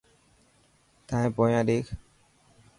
[1.07, 1.85] تائن پونيان ڏيک.